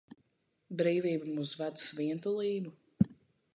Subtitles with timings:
[0.79, 3.09] Brīvība mūs ved uz vientulību?